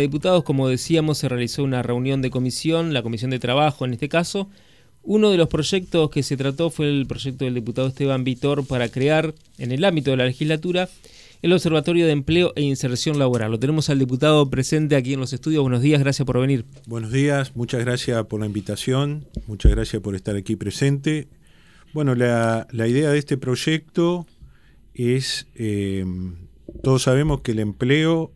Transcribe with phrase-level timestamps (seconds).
[0.00, 4.08] Diputados, como decíamos, se realizó una reunión de comisión, la comisión de trabajo en este
[4.08, 4.48] caso.
[5.02, 8.90] Uno de los proyectos que se trató fue el proyecto del diputado Esteban Vitor para
[8.90, 10.88] crear, en el ámbito de la legislatura,
[11.42, 13.50] el Observatorio de Empleo e Inserción Laboral.
[13.50, 15.62] Lo tenemos al diputado presente aquí en los estudios.
[15.62, 16.64] Buenos días, gracias por venir.
[16.86, 21.26] Buenos días, muchas gracias por la invitación, muchas gracias por estar aquí presente.
[21.92, 24.28] Bueno, la, idea de este proyecto
[24.94, 26.04] es, eh,
[26.84, 28.30] todos sabemos que el empleo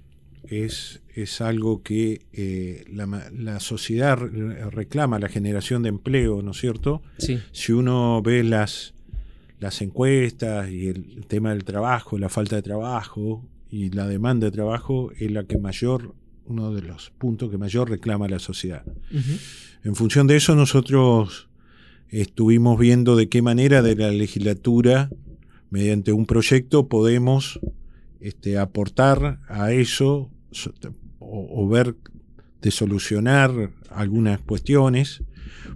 [0.52, 7.02] es, es algo que eh, la, sociedad reclama, la generación de empleo, ¿no es cierto?
[7.18, 7.38] Sí.
[7.52, 8.94] Si uno ve las,
[9.60, 14.52] las encuestas y el, tema del trabajo, la falta de trabajo y la demanda de
[14.52, 16.14] trabajo es la que mayor,
[16.46, 18.84] uno de los puntos que mayor reclama la sociedad.
[19.84, 21.48] En función de eso nosotros
[22.10, 25.10] estuvimos viendo de qué manera de la legislatura,
[25.70, 27.58] mediante un proyecto, podemos
[28.20, 30.30] este, aportar a eso
[31.18, 31.96] o, ver
[32.60, 35.22] de solucionar algunas cuestiones.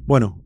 [0.06, 0.40] Bueno,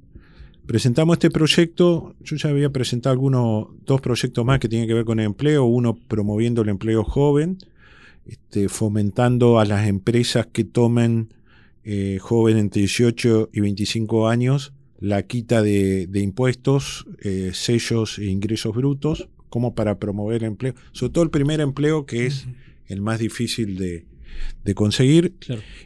[0.66, 5.05] presentamos este proyecto, yo ya había presentado algunos, dos proyectos más que tienen que ver
[5.05, 7.58] con el empleo, uno promoviendo el empleo joven,
[8.27, 11.34] este, fomentando a las empresas que tomen
[11.84, 18.74] eh, jóvenes entre 18 y 25 años la quita de, impuestos, eh, sellos e ingresos
[18.74, 22.46] brutos, como para promover el empleo, sobre todo el primer empleo que es
[22.86, 24.05] el más difícil de,
[24.75, 25.34] conseguir.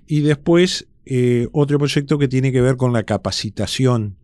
[0.06, 4.16] Y después eh, otro proyecto que tiene que ver con la capacitación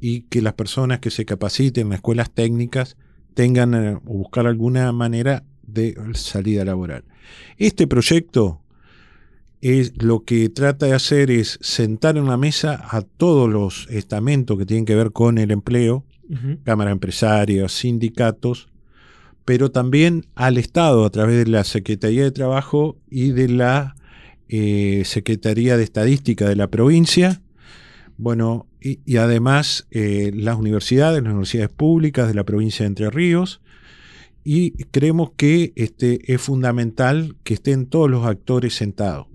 [0.00, 2.96] y que las personas que se capaciten en las escuelas técnicas
[3.34, 7.04] tengan eh, o buscar alguna manera de salida laboral.
[7.56, 8.60] Este proyecto
[9.60, 14.58] es lo que trata de hacer es sentar en la mesa a todos los estamentos
[14.58, 16.04] que tienen que ver con el empleo,
[16.64, 18.68] cámaras empresarias, sindicatos,
[19.46, 23.94] pero también al Estado a través de la Secretaría de Trabajo y de la
[24.48, 27.40] eh, Secretaría de Estadística de la provincia,
[28.18, 33.60] bueno, y, además eh, las universidades, las universidades públicas de la provincia de Entre Ríos,
[34.42, 39.28] y creemos que este, es fundamental que estén todos los actores sentados.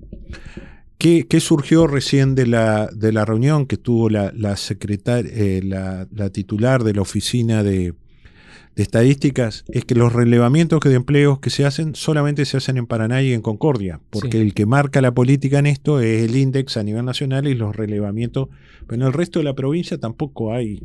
[0.98, 6.84] ¿Qué, surgió recién de la, de la reunión que tuvo la, la, eh, la titular
[6.84, 7.94] de la oficina de,
[8.82, 12.88] de estadísticas es que los relevamientos de empleos que se hacen solamente se hacen en
[12.88, 16.80] Paraná y en Concordia, porque el que marca la política en esto es el índice
[16.80, 18.50] a nivel nacional y los relevamientos,
[18.88, 20.82] pero en el resto de la provincia tampoco hay.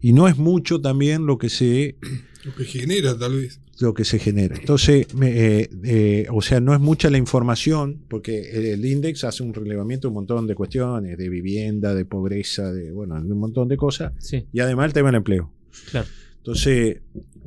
[0.00, 1.96] Y no es mucho también lo que se...
[2.42, 3.60] Lo que genera, tal vez.
[3.80, 4.56] Lo que se genera.
[4.56, 9.52] Entonces, eh, eh, o sea, no es mucha la información, porque el índice hace un
[9.52, 13.68] relevamiento de un montón de cuestiones, de vivienda, de pobreza, de, bueno, de un montón
[13.68, 14.14] de cosas.
[14.54, 15.52] Y además el tema del empleo.
[15.90, 16.06] Claro.
[16.40, 17.02] Entonces,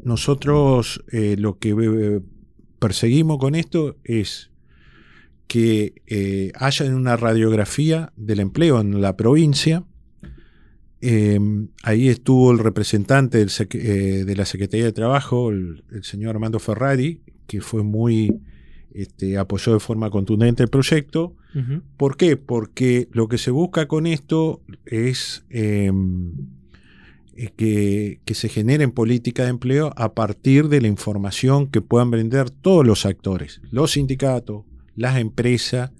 [0.06, 2.22] nosotros eh, lo que eh,
[2.80, 4.52] perseguimos con esto es
[5.48, 9.84] que eh, haya una radiografía del empleo en la provincia.
[11.02, 17.62] Em, ahí estuvo el representante de la Secretaría de Trabajo, el, señor Armando Ferrari, que
[17.62, 18.40] fue muy
[18.94, 21.36] este, apoyó de forma contundente el proyecto.
[21.98, 22.36] ¿Por qué?
[22.36, 26.32] Porque lo que se busca con esto es em,
[27.56, 32.12] que, que, se genere en política de empleo a partir de la información que puedan
[32.12, 35.92] brindar todos los actores, los sindicatos, las empresas,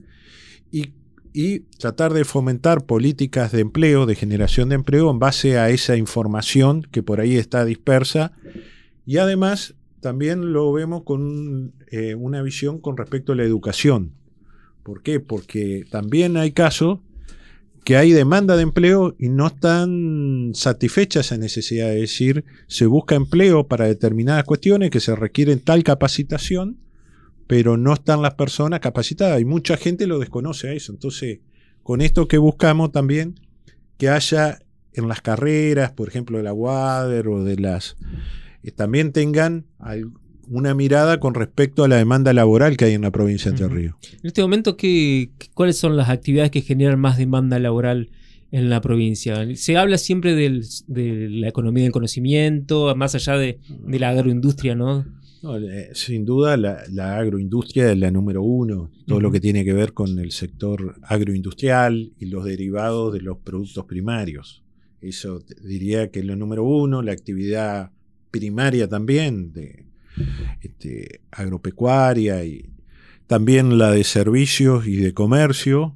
[0.72, 0.94] y,
[1.34, 5.98] y, tratar de fomentar políticas de empleo, de generación de empleo en base a esa
[5.98, 8.34] información que por ahí está dispersa.
[9.06, 14.12] Y además también lo vemos con eh, una visión con respecto a la educación.
[14.84, 15.20] ¿Por qué?
[15.20, 17.00] Porque también hay casos
[17.84, 21.94] que hay demanda de empleo y no están satisfechas esa necesidad.
[21.94, 26.80] Es decir, se busca empleo para determinadas cuestiones que se requieren tal capacitación,
[27.48, 29.42] pero no están las personas capacitadas.
[29.42, 30.94] Y mucha gente lo desconoce a eso.
[30.94, 31.40] Entonces,
[31.84, 33.40] con esto que buscamos también,
[33.98, 34.60] que haya
[34.94, 37.98] en las carreras, por ejemplo, de la WADER o de las...
[38.64, 39.66] Eh, también tengan
[40.54, 43.76] una mirada con respecto a la demanda laboral que hay en la provincia de Entre
[43.76, 43.96] Ríos.
[44.14, 48.10] En este momento, ¿qué, ¿cuáles son las actividades que generan más demanda laboral
[48.52, 49.48] en la provincia?
[49.56, 55.06] Se habla siempre de la economía del conocimiento, más allá de, la agroindustria, ¿no?
[55.94, 60.18] sin duda, la, agroindustria es la número uno, todo lo que tiene que ver con
[60.20, 64.64] el sector agroindustrial y los derivados de los productos primarios.
[65.02, 67.92] Eso diría que es lo número uno, la actividad
[68.32, 69.86] primaria también de,
[70.62, 72.70] este, agropecuaria y
[73.28, 75.96] también la de servicios y de comercio.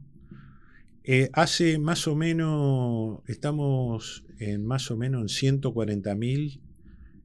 [1.03, 6.61] Eh, hace más o menos, estamos en más o menos en 140 mil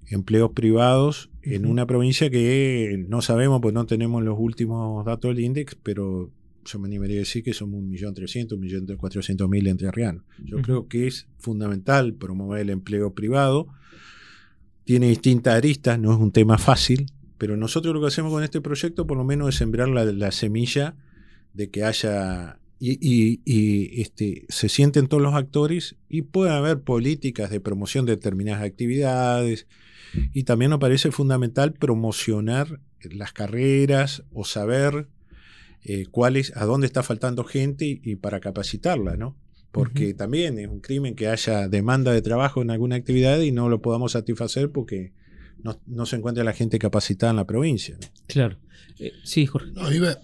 [0.06, 5.44] empleos privados en una provincia que no sabemos, pues no tenemos los últimos datos del
[5.44, 6.30] índice, pero
[6.64, 10.22] yo me animaría a decir que somos un millón trescientos, un millón cuatrocientos mil entrerrianos.
[10.44, 13.66] Yo creo que es fundamental promover el empleo privado.
[14.84, 17.06] Tiene distintas aristas, no es un tema fácil,
[17.38, 20.96] pero nosotros lo que hacemos con este proyecto por lo menos es sembrar la, semilla
[21.54, 27.60] de que haya y, este, se sienten todos los actores y puede haber políticas de
[27.60, 29.66] promoción de determinadas actividades.
[30.32, 32.80] Y también nos parece fundamental promocionar
[33.10, 35.08] las carreras o saber
[35.84, 36.06] eh,
[36.54, 39.36] a dónde está faltando gente y, para capacitarla, ¿no?
[39.72, 43.68] Porque también es un crimen que haya demanda de trabajo en alguna actividad y no
[43.68, 45.12] lo podamos satisfacer porque
[45.86, 47.96] no, se encuentra la gente capacitada en la provincia.
[48.26, 48.58] Claro.
[48.98, 49.72] Eh, sí, Jorge.
[49.72, 50.18] No, iba,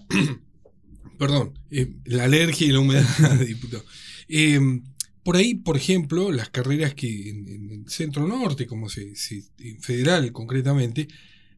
[1.17, 3.83] perdón, eh, la alergia y la humedad, diputado.
[4.27, 4.83] Em,
[5.23, 9.13] por ahí, por ejemplo, las carreras que en, el centro norte, como se,
[9.59, 11.07] en federal concretamente,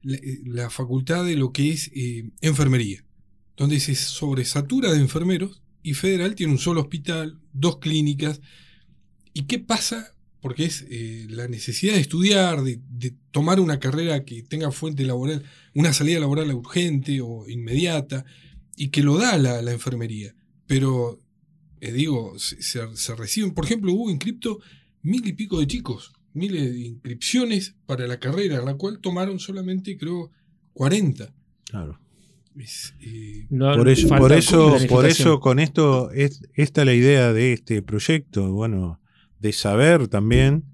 [0.01, 1.91] la, facultad de lo que es
[2.41, 3.03] enfermería
[3.61, 8.41] donde se sobresatura de enfermeros y Federal tiene un solo hospital, dos clínicas.
[9.33, 10.13] ¿Y qué pasa?
[10.41, 12.79] Porque es eh, la necesidad de estudiar, de,
[13.31, 15.43] tomar una carrera que tenga fuente laboral,
[15.73, 18.25] una salida laboral urgente o inmediata,
[18.75, 20.35] y que lo da la, enfermería.
[20.67, 21.21] Pero,
[21.79, 24.59] eh, digo, se, reciben, por ejemplo, hubo inscripto
[25.01, 29.97] mil y pico de chicos, miles de inscripciones para la carrera, la cual tomaron solamente,
[29.97, 30.31] creo,
[30.73, 31.33] 40.
[31.65, 31.99] Claro
[33.77, 37.81] por eso, por eso, por eso con esto, es, esta es la idea de este
[37.81, 38.99] proyecto, bueno,
[39.39, 40.65] de saber también,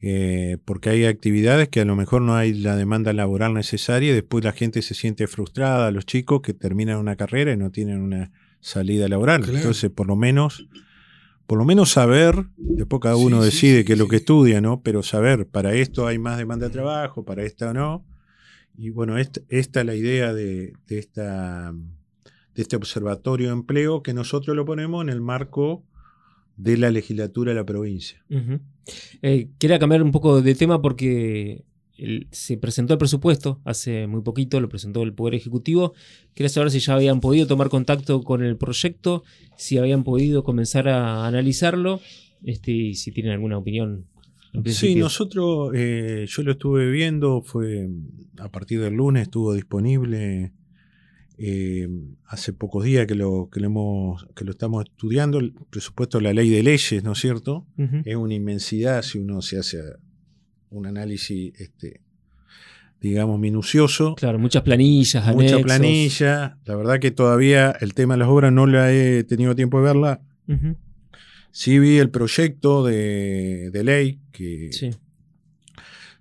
[0.00, 4.14] eh, porque hay actividades que a lo mejor no hay la demanda laboral necesaria y
[4.14, 8.00] después la gente se siente frustrada, los chicos que terminan una carrera y no tienen
[8.00, 8.30] una
[8.60, 9.44] salida laboral.
[9.48, 10.68] Entonces, por lo menos,
[11.46, 14.82] por lo menos saber, después cada uno decide qué es lo que estudia, ¿no?
[14.82, 18.04] Pero saber, para esto hay más demanda de trabajo, para esto no
[18.78, 21.72] y bueno, esta, es la idea de, esta,
[22.54, 25.82] de este observatorio de empleo que nosotros lo ponemos en el marco
[26.56, 28.24] de la legislatura de la provincia.
[29.20, 31.64] Eh, quería cambiar un poco de tema porque
[32.30, 35.94] se presentó el presupuesto hace muy poquito, lo presentó el Poder Ejecutivo.
[36.34, 39.24] Quería saber si ya habían podido tomar contacto con el proyecto,
[39.56, 42.00] si habían podido comenzar a analizarlo
[42.44, 44.06] este, y si tienen alguna opinión
[44.66, 47.88] Sí, nosotros, eh, yo lo estuve viendo, fue
[48.38, 50.52] a partir del lunes estuvo disponible.
[51.40, 51.88] Eh,
[52.24, 56.24] hace pocos días que lo, que lo, hemos, que lo estamos estudiando, el presupuesto de
[56.24, 57.64] la ley de leyes, ¿no es cierto?
[58.04, 59.78] Es una inmensidad si uno se hace
[60.70, 62.00] un análisis, este,
[63.00, 64.16] digamos, minucioso.
[64.16, 66.58] Claro, muchas planillas, Mucha planilla.
[66.64, 69.84] La verdad que todavía el tema de las obras no la he tenido tiempo de
[69.84, 70.20] verla.
[71.58, 74.70] Sí vi el proyecto de, ley que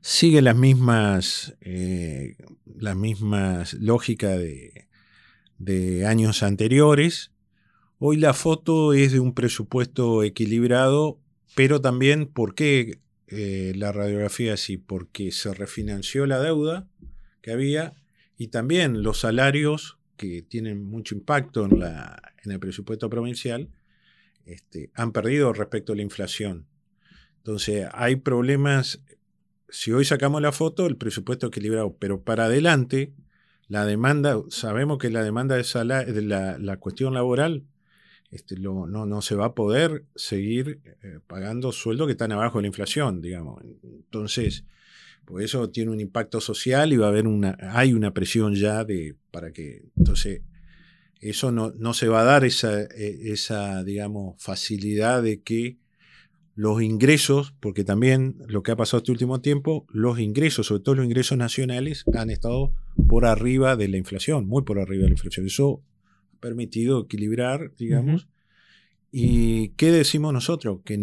[0.01, 4.39] sigue las mismas, eh, las mismas lógicas
[5.60, 7.30] de, años anteriores.
[8.00, 11.19] Hoy la foto es de un presupuesto equilibrado,
[11.54, 12.98] pero también ¿por qué
[13.28, 14.78] eh, la radiografía así?
[14.78, 16.88] Porque se refinanció la deuda
[17.44, 17.94] que había
[18.39, 23.69] y también los salarios que tienen mucho impacto en, la, en el presupuesto provincial
[24.48, 26.66] este, han perdido respecto a la inflación.
[27.38, 29.02] Entonces, hay problemas.
[29.70, 33.14] Si hoy sacamos la foto, el presupuesto equilibrado, pero para adelante,
[33.68, 37.66] la demanda, sabemos que la demanda de, la, cuestión laboral
[38.32, 42.63] este, no, no, se va a poder seguir eh, pagando sueldos que están abajo de
[42.63, 43.62] la inflación, digamos.
[43.84, 44.63] Entonces,
[45.25, 48.86] pues eso tiene un impacto social y va a haber una, hay una presión ya
[48.86, 50.42] de, para que, entonces,
[51.21, 55.77] eso no, no se va a dar esa, e, esa, digamos, facilidad de que
[56.57, 60.95] los ingresos, porque también lo que ha pasado este último tiempo, los ingresos, sobre todo
[60.95, 62.74] los ingresos nacionales, han estado
[63.07, 65.45] por arriba de la inflación, muy por arriba de la inflación.
[65.45, 65.83] Eso
[66.36, 68.27] ha permitido equilibrar, digamos.
[69.12, 70.79] ¿Y qué decimos nosotros?
[70.83, 71.00] Que,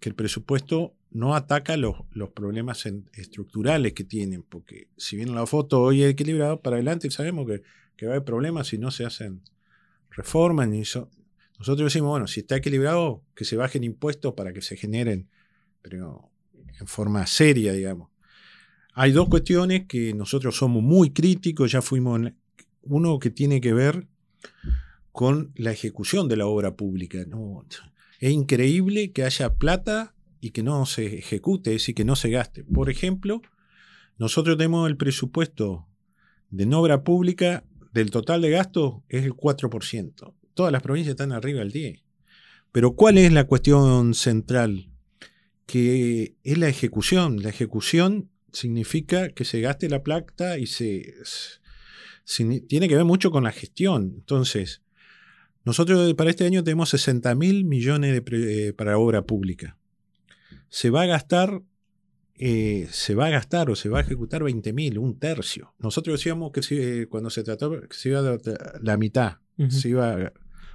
[0.00, 2.84] que el presupuesto no ataca los, los problemas
[3.14, 7.62] estructurales que tienen, porque si bien la foto hoy es equilibrada, para adelante sabemos que
[7.98, 9.42] que va a haber problemas si no se hacen
[10.10, 10.68] reformas.
[10.68, 15.28] Nosotros decimos, bueno, si está equilibrado, que se bajen impuestos para que se generen,
[15.82, 16.30] pero
[16.80, 18.08] en forma seria, digamos.
[18.94, 22.20] Hay dos cuestiones que nosotros somos muy críticos, ya fuimos,
[22.82, 24.06] uno que tiene que ver
[25.10, 27.24] con la ejecución de la obra pública.
[27.26, 27.66] ¿no?
[28.20, 32.30] Es increíble que haya plata y que no se ejecute, es decir, que no se
[32.30, 32.64] gaste.
[32.64, 33.42] Por ejemplo,
[34.18, 35.86] nosotros tenemos el presupuesto
[36.50, 40.34] de obra pública del total de gasto es el 4%.
[40.54, 42.02] Todas las provincias están arriba del 10%.
[42.72, 44.90] Pero ¿cuál es la cuestión central?
[45.66, 47.42] Que es la ejecución.
[47.42, 51.14] La ejecución significa que se gaste la plata y se,
[52.68, 54.12] tiene que ver mucho con la gestión.
[54.16, 54.82] Entonces,
[55.64, 59.77] Nosotros para este año tenemos 60 mil millones de para obra pública.
[60.68, 61.62] Se va a gastar
[62.40, 65.74] eh, se va a gastar o se va a ejecutar 20 mil, un tercio.
[65.80, 68.38] Nosotros decíamos que cuando se trató, que se iba a
[68.80, 70.32] la mitad, se iba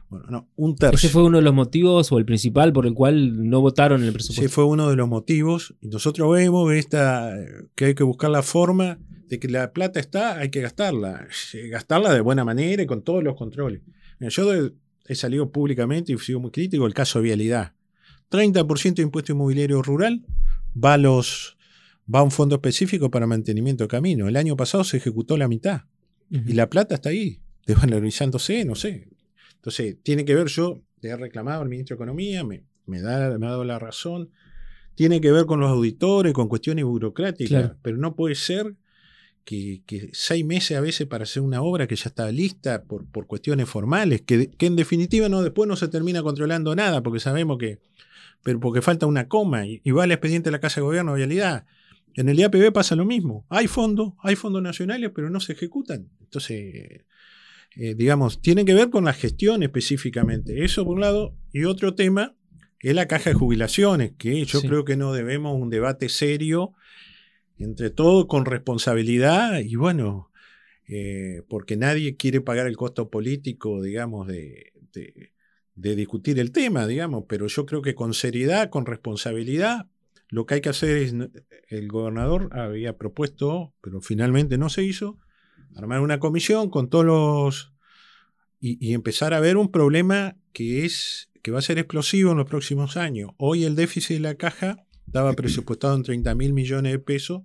[0.09, 1.07] bueno, no, un tercio.
[1.07, 4.07] ¿Ese fue uno de los motivos o el principal por el cual no votaron en
[4.07, 4.41] el presupuesto?
[4.41, 5.73] Sí, fue uno de los motivos.
[5.79, 7.33] Y nosotros vemos esta,
[7.75, 11.27] que hay que buscar la forma de que la plata está, hay que gastarla.
[11.69, 13.81] Gastarla de buena manera y con todos los controles.
[14.19, 14.51] Yo
[15.05, 17.73] he salido públicamente y sido muy crítico el caso de vialidad.
[18.33, 20.25] 30% de impuesto inmobiliario rural
[20.81, 21.57] va a los
[22.13, 24.27] va a un fondo específico para mantenimiento de camino.
[24.27, 25.83] El año pasado se ejecutó la mitad
[26.29, 29.07] y la plata está ahí, desvalorizándose, no sé.
[29.55, 33.37] Entonces, tiene que ver, yo le he reclamado al ministro de Economía, me, me, da,
[33.37, 34.31] me ha dado la razón,
[34.95, 38.75] tiene que ver con los auditores, con cuestiones burocráticas, pero no puede ser
[39.45, 43.27] que, seis meses a veces para hacer una obra que ya está lista por, por
[43.27, 47.57] cuestiones formales, que, que, en definitiva no, después no se termina controlando nada, porque sabemos
[47.57, 47.79] que
[48.43, 51.17] pero porque falta una coma y, va el expediente de la Casa de Gobierno de
[51.17, 51.65] Vialidad.
[52.15, 53.45] En el IAPB pasa lo mismo.
[53.49, 56.09] Hay fondos, hay fondos nacionales, pero no se ejecutan.
[56.21, 57.05] Entonces,
[57.75, 60.63] eh, digamos, tiene que ver con la gestión específicamente.
[60.63, 61.35] Eso por un lado.
[61.51, 62.35] Y otro tema
[62.79, 66.73] es la caja de jubilaciones, que yo creo que no debemos un debate serio,
[67.57, 70.31] entre todo con responsabilidad y bueno,
[70.89, 75.32] eh, porque nadie quiere pagar el costo político, digamos, de de
[75.75, 79.87] discutir el tema, digamos, pero yo creo que con seriedad, con responsabilidad,
[80.29, 81.13] lo que hay que hacer es,
[81.67, 85.19] el gobernador había propuesto, pero finalmente no se hizo,
[85.75, 87.73] armar una comisión con todos los...
[88.59, 92.47] y, empezar a ver un problema que es que va a ser explosivo en los
[92.47, 93.31] próximos años.
[93.37, 97.43] Hoy el déficit de la caja estaba presupuestado en 30 mil millones de pesos,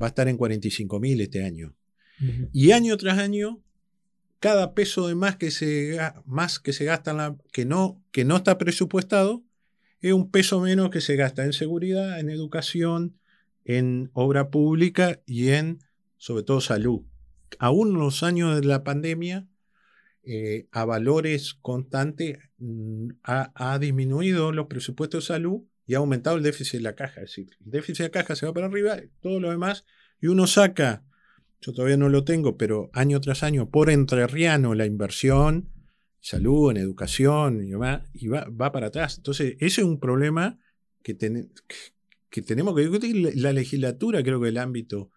[0.00, 1.76] va a estar en 45 mil este año.
[2.52, 3.62] Y año tras año
[4.40, 8.24] cada peso de más que se, más que se gasta, en la, que, no, que
[8.24, 9.44] no está presupuestado,
[10.00, 13.18] es un peso menos que se gasta en seguridad, en educación,
[13.64, 15.78] en obra pública y en,
[16.16, 17.02] sobre todo, salud.
[17.58, 19.46] Aún en los años de la pandemia,
[20.22, 26.36] eh, a valores constantes, mm, ha, ha, disminuido los presupuestos de salud y ha aumentado
[26.36, 27.20] el déficit de la caja.
[27.20, 29.84] Es decir, el déficit de la caja se va para arriba, todo lo demás,
[30.20, 31.04] y uno saca
[31.60, 35.68] yo todavía no lo tengo, pero año tras año, por entrerriano, la inversión,
[36.20, 39.18] salud, en educación, y, va, y va, va para atrás.
[39.18, 40.58] Entonces, ese es un problema
[41.02, 41.16] que,
[42.30, 43.32] que tenemos que discutir.
[43.36, 45.10] La legislatura creo que el ámbito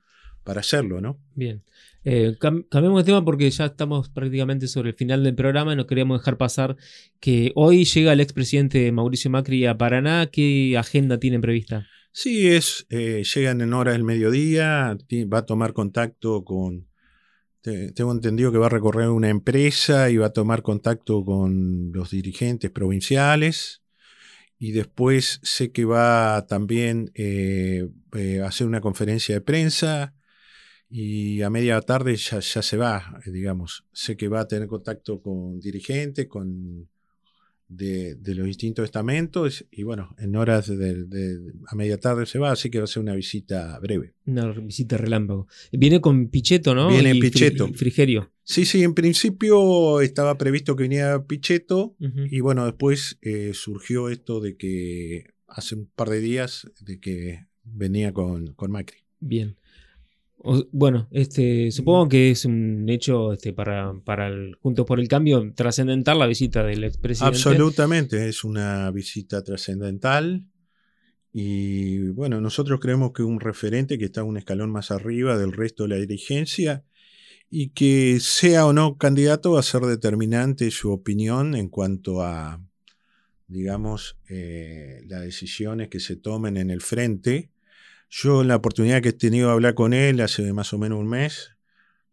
[0.43, 1.19] para hacerlo, ¿no?
[1.35, 1.63] Bien.
[2.03, 5.87] Eh, cambiemos de tema porque ya estamos prácticamente sobre el final del programa y no
[5.87, 6.75] queríamos dejar pasar
[7.21, 10.27] que hoy llega el expresidente Mauricio Macri a Paraná.
[10.27, 11.87] ¿Qué agenda tiene prevista?
[12.15, 14.95] Sí, es, eh, llegan en hora del mediodía,
[15.33, 16.87] va a tomar contacto con,
[17.61, 22.11] tengo entendido que va a recorrer una empresa y va a tomar contacto con los
[22.11, 23.81] dirigentes provinciales
[24.59, 30.13] y después sé que va también eh, eh, a hacer una conferencia de prensa
[30.89, 33.85] y a media tarde ya se va, digamos.
[33.91, 36.87] Sé que va a tener contacto con dirigentes, con
[37.67, 42.69] de, los distintos estamentos y bueno, en horas de, a media tarde se va, así
[42.69, 44.13] que va a ser una visita breve.
[44.25, 45.47] Una visita relámpago.
[45.71, 46.89] Viene con Pichetto, ¿no?
[46.89, 47.67] Viene Pichetto.
[47.73, 48.31] Frigerio.
[48.43, 54.41] Sí, sí, en principio estaba previsto que viniera Pichetto y bueno, después eh, surgió esto
[54.41, 58.97] de que hace un par de días de que venía con, con Macri.
[59.19, 59.55] Bien
[60.71, 65.53] bueno, este, supongo que es un hecho este, para, para el Juntos por el Cambio
[65.55, 67.37] trascendental la visita del expresidente.
[67.37, 70.45] Absolutamente, es una visita trascendental.
[71.31, 75.83] Y bueno, nosotros creemos que un referente que está un escalón más arriba del resto
[75.83, 76.83] de la dirigencia
[77.49, 82.61] y que sea o no candidato va a ser determinante su opinión en cuanto a,
[83.47, 87.52] digamos, eh, las decisiones que se tomen en el frente
[88.15, 90.99] yo en la oportunidad que he tenido de hablar con él hace más o menos
[90.99, 91.51] un mes,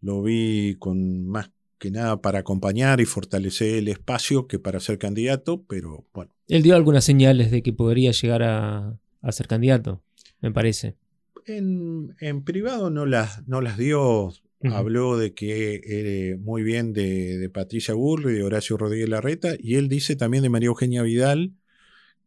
[0.01, 4.99] lo vi con más que nada para acompañar y fortalecer el espacio que para ser
[4.99, 6.35] candidato, pero bueno.
[6.49, 8.99] Él dio algunas señales de que podría llegar a,
[9.31, 10.03] ser candidato,
[10.41, 10.97] me parece.
[11.45, 12.15] En,
[12.45, 14.33] privado no las, no las dio.
[14.63, 19.77] Habló de que era muy bien de, de Patricia Burri, de Horacio Rodríguez Larreta, y
[19.77, 21.55] él dice también de María Eugenia Vidal,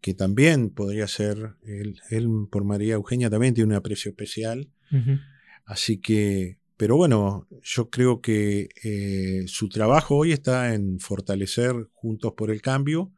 [0.04, 4.70] que también podría ser, él, por María Eugenia también tiene un aprecio especial.
[5.64, 12.34] Así que, pero bueno, yo creo que eh, su trabajo hoy está en fortalecer Juntos
[12.36, 13.14] por el Cambio.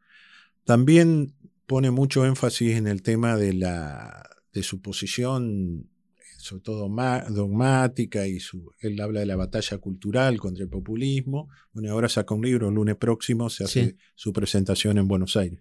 [0.62, 1.34] También
[1.66, 5.90] pone mucho énfasis en el tema de, la, de su posición
[6.38, 6.88] sobre todo
[7.30, 11.48] dogmática, y su, él habla de la batalla cultural contra el populismo.
[11.72, 15.60] Bueno, ahora saca un libro, el lunes próximo se hace su presentación en Buenos Aires.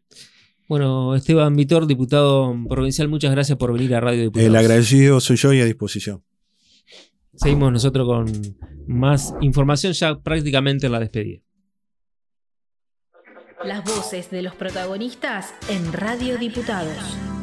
[0.67, 4.47] Bueno, Esteban Vitor, diputado provincial, muchas gracias por venir a Radio Diputados.
[4.47, 6.23] El agradecido soy yo y a disposición.
[7.35, 8.31] Seguimos nosotros con
[8.87, 11.41] más información ya prácticamente en la despedida.
[13.63, 17.34] Las voces de los protagonistas en Radio Diputados.